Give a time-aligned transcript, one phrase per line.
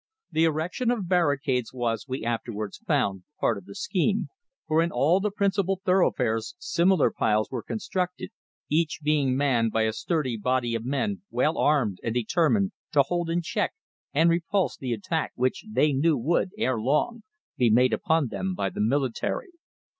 [0.31, 4.29] The erection of barricades was, we afterwards found, part of the scheme,
[4.67, 8.31] for in all the principal thoroughfares similar piles were constructed,
[8.67, 13.29] each being manned by a sturdy body of men, well armed and determined to hold
[13.29, 13.73] in check
[14.11, 17.21] and repulse the attack which they knew would, ere long,
[17.55, 19.49] be made upon them by the military.